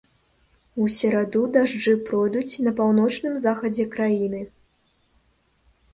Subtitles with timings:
[0.83, 4.41] У сераду дажджы пройдуць на паўночным захадзе краіны.